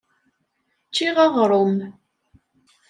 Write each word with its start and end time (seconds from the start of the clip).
Ččiɣ 0.87 1.15
aɣrum. 1.25 1.77